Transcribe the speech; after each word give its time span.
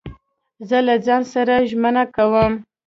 زه 0.67 0.77
له 0.87 0.95
ځان 1.05 1.21
سره 1.33 1.53
ژمنه 1.69 2.03
کوم. 2.15 2.53